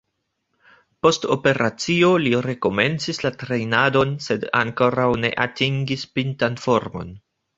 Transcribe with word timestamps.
Post 1.07 1.25
operacio 1.35 2.07
li 2.23 2.31
rekomencis 2.45 3.19
la 3.25 3.31
trejnadon 3.43 4.15
sed 4.29 4.49
ankoraŭ 4.63 5.07
ne 5.27 5.33
atingis 5.47 6.07
pintan 6.19 6.57
formon. 6.67 7.13